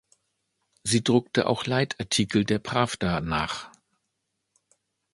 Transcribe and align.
Sie 0.81 1.03
druckte 1.03 1.45
auch 1.45 1.67
Leitartikel 1.67 2.43
der 2.43 2.57
„Prawda“ 2.57 3.21
nach. 3.21 3.69